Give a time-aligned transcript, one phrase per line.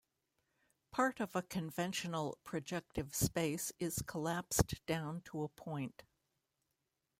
[0.89, 6.01] Part of a conventional projective space is collapsed down to a point.